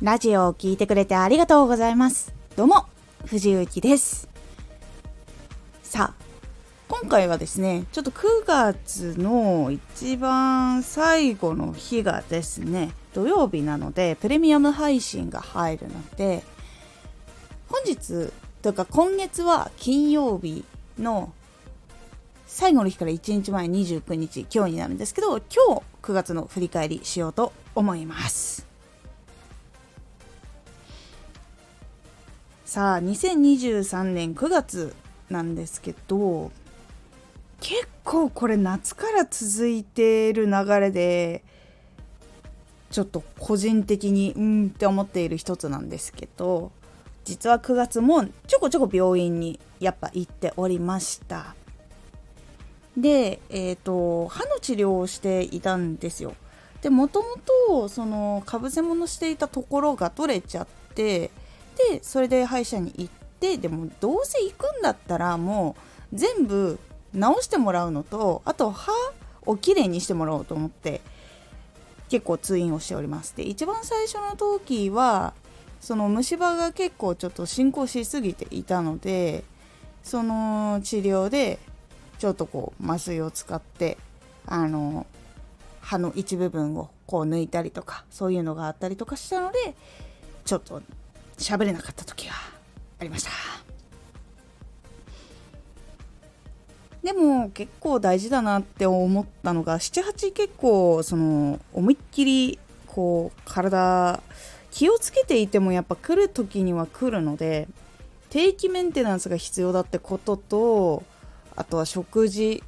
[0.00, 2.32] ラジオを聴いてくれてありがとうございます。
[2.54, 2.86] どうも、
[3.26, 4.28] 藤幸です。
[5.82, 6.24] さあ、
[6.86, 16.44] 今回はですね、ちょっと9月の一番最後の日がですね、土曜日なので、プレミアム配信が入るので、
[17.68, 20.64] 本日というか今月は金曜日
[20.96, 21.32] の
[22.46, 28.67] 最後の日から1日前29日今日になるんですけど今日9月の振り返りしようと思います
[32.68, 34.94] さあ2023年9月
[35.30, 36.52] なんですけど
[37.62, 41.42] 結構これ夏から続いている流れで
[42.90, 46.70] ちょっと個人的にうんって思っている一つなんですけど
[47.24, 51.54] 実は9月もちょこちょこ病院にやっぱ行っておりました
[52.98, 56.34] で、えーと、歯の治療をしていたんですよ。
[56.82, 57.28] でもとも
[57.68, 61.30] とそのかぶせ物していたところが取れちゃって
[61.90, 65.76] でそれで歯医者に行ってでもどうせ行くんだったらも
[66.12, 66.78] う全部
[67.12, 68.92] 直してもらうのとあと歯
[69.46, 71.00] をきれいにしてもらおうと思って
[72.08, 73.36] 結構通院をしております。
[73.36, 75.34] で一番最初の時は
[75.80, 79.44] その虫歯が結構ちょっと進行しすぎていたので
[80.02, 81.58] その治療で
[82.18, 83.96] ちょっとこう麻酔を使って
[84.46, 85.06] あの
[85.80, 89.74] 歯の一部分をこう抜いたりとかそういうのがあったりとかしたので
[90.44, 90.82] ちょっと
[91.38, 92.34] 喋れなかった時が
[93.00, 93.30] ありました。
[97.02, 104.20] でも結構大事だなって思ったのが78結構その思いっきりこう体
[104.70, 107.68] 気をつけていてもやっぱ来る時には来るので
[108.30, 111.02] 定期メンテナンスが必要だってことと
[111.56, 112.62] あとは食事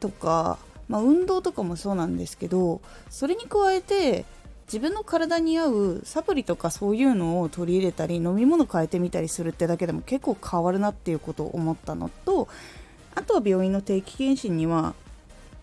[0.00, 4.24] とか、まあ、運動とかもそうなんですけどそれに加えて
[4.66, 12.48] 自分の体に合うサプリとかそういうのを取り入れたり飲み物変えてみたりするってだけでも結構変わるなっていうことを思ったのと
[13.14, 14.94] あとは病院の定期検診には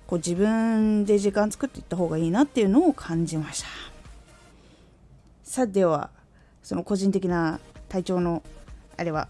[0.07, 3.67] こう自分で時間作っていった方がいいなっていうのを感じました。
[5.43, 6.11] さあでは
[6.63, 7.59] その個人的な
[7.89, 8.43] 体調の
[8.95, 9.27] あれは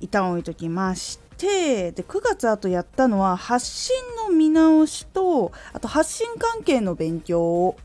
[0.00, 7.76] 一旦置いときましてで9月あとやったのは発信の見直しとあと発信関係の勉強を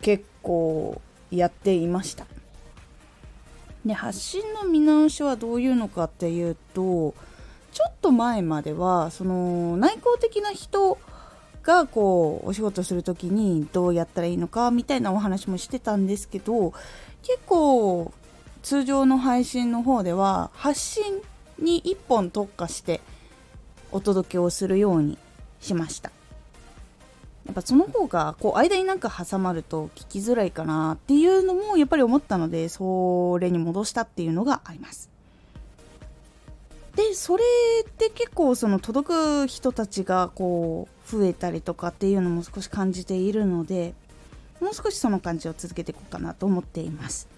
[0.00, 1.00] 結構
[1.30, 2.26] やっていました。
[3.84, 7.14] で発信の見直しはどういうのかっていうと
[7.72, 10.98] ちょっと前まではその内向的な人
[11.62, 16.72] がこうお仕事する時にどうやったらいいのかみたいなお話もしてたんですけど
[17.22, 18.12] 結構
[18.62, 21.04] 通常の配信の方では発信
[21.58, 23.00] に1本特化して
[23.92, 25.18] お届けをするように
[25.60, 26.10] しました。
[27.48, 35.10] やっぱその方がこう間になんか挟まると聞きづらいかなっていうのもやっぱり思ったのでそれに戻したっていうのがあります。
[36.94, 37.44] でそれ
[37.88, 43.94] って結構その届く人たちがこう増えたりとかっていうのも少し感じているので
[44.60, 47.28] もう少しその感じを続けていこうかなと思っています。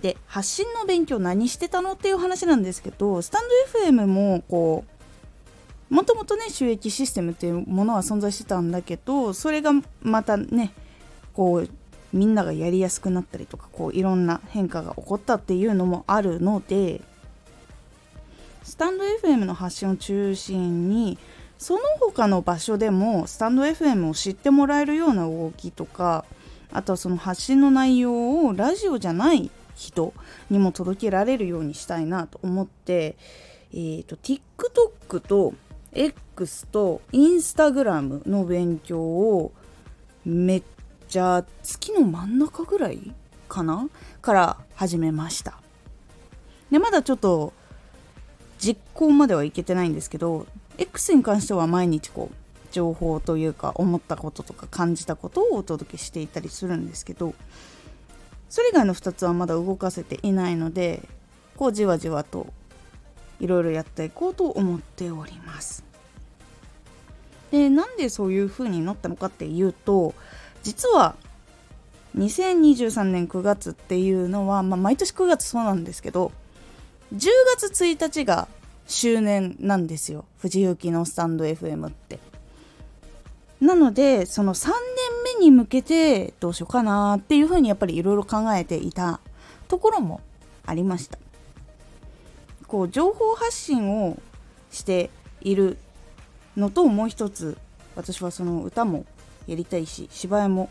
[0.00, 3.42] で発信の勉強何してたのっていう話なんですけどスタン
[3.72, 4.91] ド FM もこう
[5.92, 10.72] もともとね収益システムっていうものは存在してたんだけどそれがまたね
[11.34, 11.68] こう
[12.14, 17.02] みんながやりやすくなったりとかこういろんな変化が起こったっていうのもあるので
[18.62, 21.18] スタンド FM の発信を中心に
[21.58, 26.24] その他の場所でもスタンド FM を知ってもらえるような動きとか
[26.72, 30.14] あとはその発信の内容をラジオじゃない人
[30.48, 33.16] にも届けられるようにしたいなと思って、
[33.72, 35.54] えーと、TikTok と
[35.92, 39.52] X と Instagram の勉強を
[40.24, 40.62] めっ
[41.08, 43.12] ちゃ月の真ん中ぐらい
[43.48, 43.88] かな？
[44.20, 45.60] から始めました。
[46.70, 47.52] でまだちょっと
[48.58, 50.46] 実行まではいけてないんですけど
[50.78, 52.34] X に関しては毎日こう
[52.70, 57.34] 情報というか思ったこととか感じたことをお届けしていたりするんですけど
[58.48, 61.06] それ以外の2つはまだ動かせていないので
[61.56, 62.46] こうじわじわと
[63.42, 65.84] いろいろやっていこうと思っております。
[67.50, 70.14] でなんでそういう風になったのかっていうと
[70.62, 71.16] 実は
[72.16, 76.32] 2023年9月っていうのは、まあ、毎年9月そうなんですけど
[77.14, 77.28] 10
[77.58, 78.48] 月1日が
[78.86, 80.24] 周年なんですよ。
[80.38, 82.18] 藤雪のスタンド FM って。
[83.60, 89.20] なのでその3年目に向けてどうしようかなっていうふうにやっぱりいろいろ考えていた
[89.68, 90.20] ところも
[90.66, 91.18] ありました。
[92.72, 94.18] こう情報発信を
[94.70, 95.10] して
[95.42, 95.76] いる
[96.56, 97.58] のともう一つ
[97.96, 99.04] 私はその歌も
[99.46, 100.70] やりたいし芝居も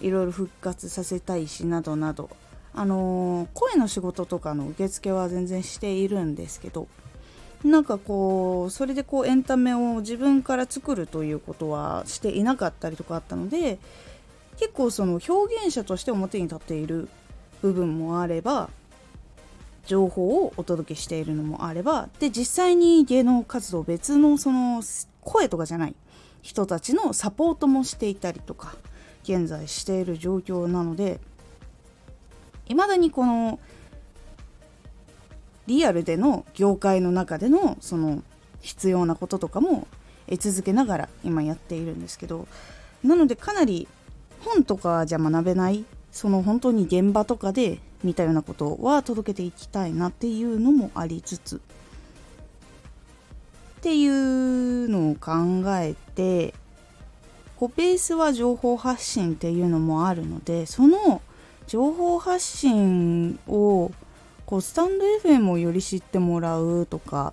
[0.00, 2.28] いろいろ復活させたいしなどなど
[2.74, 6.88] あのー、声の仕事とかの受付は全然しているんですけど
[7.62, 13.78] なんかこうそれでこうエンタメを自分から作るということはしていなかったりとかあったので
[14.58, 17.08] 結構その表現者として表に立っている
[17.60, 18.70] 部分もあれば
[19.86, 24.82] 情報をお届けしているのもあればで実際に芸能活動別のその
[25.20, 25.94] 声とかじゃない
[26.40, 28.74] 人たちのサポートもしていたりとか
[29.22, 31.20] 現在している状況なので
[32.68, 33.60] いまだにこの
[35.66, 38.22] リアルでの業界の中でのその
[38.60, 39.86] 必要なこととかも
[40.28, 42.46] 得続けながら今やっているんですけど
[43.04, 43.88] なのでかなり
[44.40, 51.56] 本とかじゃ学べないその本当に現場とかで見たようなことは届けていきたいなっていうのもありつつ。
[51.56, 51.58] っ
[53.82, 56.54] ていうのを考えて
[57.56, 61.20] こうベースは情報発信っていうのもあるのでその
[61.66, 63.90] 情報発信を
[64.46, 67.32] こうスタンド FM をより知ってもらうとか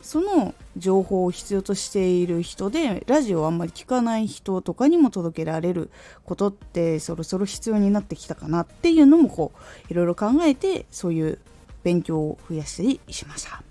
[0.00, 5.90] その情報を必要としている人でラジオをあんまり聞かない人とかにも届けられる
[6.24, 9.52] ことってそろそろ必要になってきたかなっていうのもこ
[9.88, 11.38] ういろいろ考えてそういう
[11.82, 13.62] 勉強を増やしたりしました。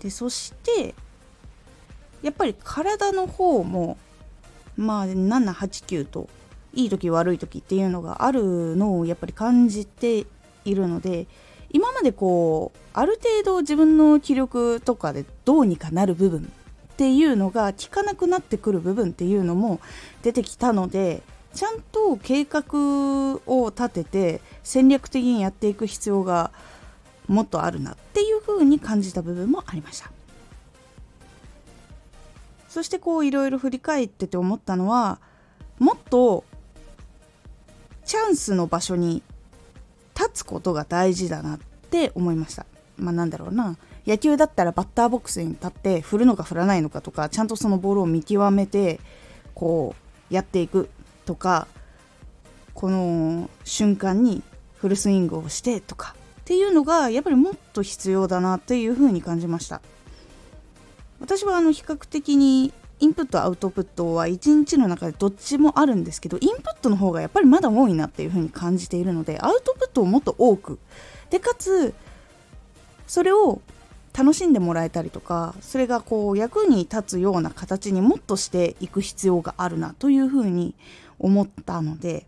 [0.00, 0.94] でそして
[2.22, 3.96] やっぱり体の方も
[4.76, 6.28] まあ789と
[6.72, 10.26] いい時悪い時っていうのがあるのをやっぱり感じて
[10.64, 11.26] いるので
[11.70, 16.50] 今までこうある程度自分の気力とかでどうにかなる部分
[16.92, 19.80] っていうのが効かなくなってくる部分っていうのも
[20.22, 21.22] 出てきたので
[21.54, 22.62] ちゃんと計画
[23.46, 26.50] を立てて戦略的にやっていく必要が
[27.26, 30.10] もっとあるなっていう風に感じた部分もありました。
[32.68, 35.20] そしてこういろいろ振り返ってて思ったのは
[35.78, 36.44] もっと
[38.04, 39.22] チャンスの場所に
[40.18, 41.58] 立つことが大事だなっ
[41.90, 42.66] て思いました。
[42.96, 43.76] まあなんだろうな。
[44.06, 49.00] 野球だったらバッターボックスに立って振るのか振らないのかとかちゃんとそのボールを見極めて
[49.54, 49.94] こ
[50.30, 50.88] うやっていく
[51.26, 51.68] とか
[52.72, 54.42] この瞬間に
[54.76, 59.82] フルスイングをしてとかっていうのがやっぱりもっと必要だなっていうふうに感じました。
[61.20, 70.78] 私はあの比較的にインプットアウトプットは1日の中でどっちもあるんですけどインプットの方がやっぱりまだ多いなっていうふうに感じているのでアウトプットをもっと多く
[71.30, 71.94] でかつ
[73.06, 73.60] それを
[74.16, 80.74] 楽しんでもらえたりとかそれがこう役に立つような形にもっとしていく必要があるなというふうに
[81.20, 82.26] 思ったので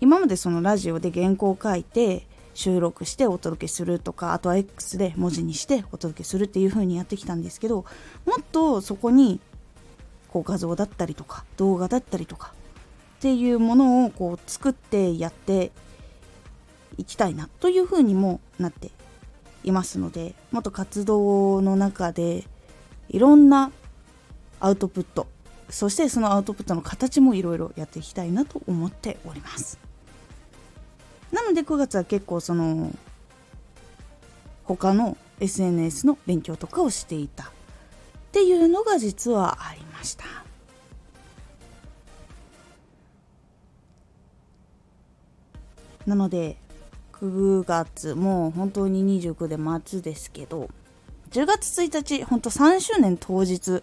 [0.00, 7.84] 今までそのラジオで原稿を書いて収録してお届けするとかあとは X で文字にしてお届けするっていう風にやってきたんですけど
[8.24, 9.40] もっとそこに
[10.28, 12.52] こう画像だったりとか動画だったりとか
[13.18, 15.72] っていうものをこう作ってやって
[16.98, 18.90] いきたいなという風にもなって
[19.64, 22.44] いますのでもっと活動の中で
[23.08, 23.72] いろんな
[24.60, 25.26] アウトプット
[25.70, 29.78] そしてそのアウトプットの形もいろいろやっていきたいなと思っております。
[31.34, 32.92] なので9月は結構その
[34.62, 37.46] 他の SNS の勉強とかをしていたっ
[38.30, 40.24] ていうのが実はありました。
[46.06, 46.56] なので
[47.14, 50.68] 9月もう本当に29で末ですけど
[51.30, 53.82] 10月1日本当3周年当日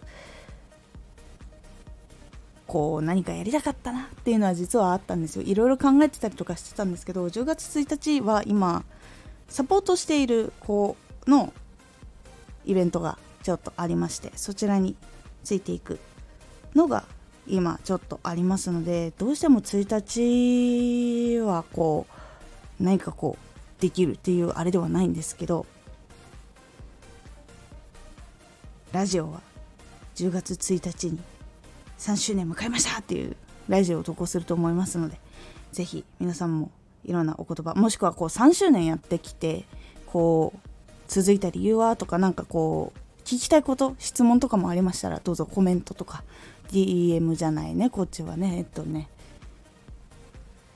[2.72, 5.42] こう何かやりたかったなっていうのは実はあったんですよ。
[5.42, 8.86] いろいろ考えてたりとかしてたんですけど10月1日は今
[9.50, 10.96] サポートしている子
[11.28, 11.52] の
[12.64, 14.96] イベントがちょっとありましてそちらに
[15.44, 16.00] ついていく
[16.74, 17.04] のが
[17.46, 22.06] 今ちょっとありますのでどうしても1日はこ
[22.80, 25.66] う何かこうできるっていうあれではないんですけど
[28.94, 29.42] ラジオは
[30.16, 31.20] 10月1日に
[32.02, 33.38] 3周年迎えましたっていう
[33.70, 35.20] ラジオを投稿すると思いますので
[35.72, 36.72] ぜひ皆さんも
[37.06, 39.66] いろんなお言葉もしくはこう3周年やってきて
[40.08, 40.60] こう
[41.08, 46.24] 続いた理由はとかなんかこう聞きたいこと質問とかもありましたらどうぞコメントとか
[46.72, 49.08] DM じゃないねこっちはねえっとね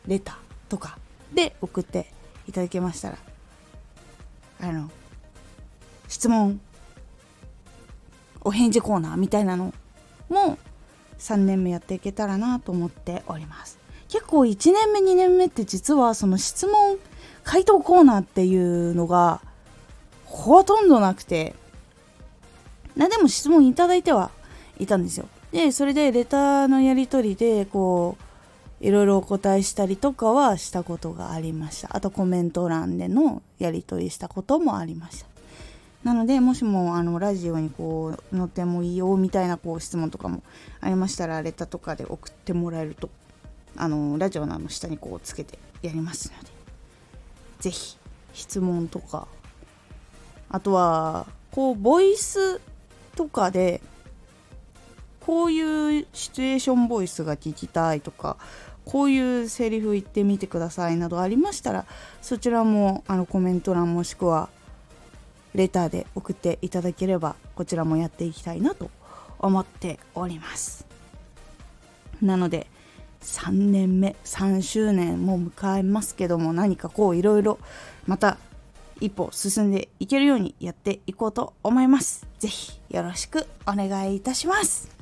[0.06, 0.36] レター
[0.70, 1.00] とか
[1.34, 2.06] で送って
[2.48, 3.18] いただけましたら
[4.62, 4.92] あの
[6.08, 6.62] 質問
[8.42, 9.74] お返事コーナーみたいなの
[10.30, 10.60] も
[11.20, 13.78] 3年目やっていけたらなと思っております。
[14.10, 16.98] 結構1年目2年目って実はその質問
[17.44, 19.42] 回答コーナーっていうのが
[20.26, 21.56] ほとんどなくて。
[22.96, 24.32] なでも質問いただいては
[24.80, 25.28] いたんですよ。
[25.52, 28.18] でそれでレターのやり取りでこ
[28.82, 31.96] ういろいろお答えしたりとかはしたことがありました。
[31.96, 35.28] あとコメント欄でのやり取りしたこともありました。
[36.06, 40.44] なのでもしもあのラジオにこう載ってもいいよみたいなこう質問とかも
[40.80, 43.10] ありましたらレタとかで送ってもらえると
[43.76, 46.50] あのラジオの下にこうつけてやりますので
[47.60, 47.98] 是非
[48.34, 49.28] 質問とか
[50.48, 52.62] あとはこうボイス
[53.16, 53.82] とかで
[55.22, 58.38] こういうシチュエーションボイスが聞きたいとか
[58.86, 61.86] こういうセリフ言ってみてくださいなどありましたら
[62.22, 64.50] そちらもあのコメント欄もしくは
[65.56, 68.90] レターで送っていただければこちらもやっていきたいなと
[69.40, 70.86] 思っております
[72.22, 72.68] なので
[73.22, 77.60] 3年目3周年も迎えますけども何かこういろいろ
[78.06, 78.38] また
[79.02, 82.26] 一歩進んでいけるようにやっていこうと思います。
[82.40, 84.95] 是非よろしくお願いいたします。